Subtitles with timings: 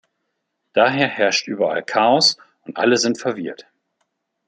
[0.73, 3.67] Daher herrscht überall Chaos, und alle sind verwirrt.